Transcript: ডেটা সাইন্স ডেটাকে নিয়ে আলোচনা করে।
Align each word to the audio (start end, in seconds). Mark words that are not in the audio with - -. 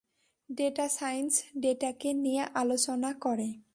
ডেটা 0.49 0.87
সাইন্স 0.89 1.33
ডেটাকে 1.61 2.09
নিয়ে 2.13 2.43
আলোচনা 2.53 3.09
করে। 3.13 3.49